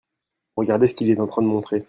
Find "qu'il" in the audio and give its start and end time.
0.95-1.11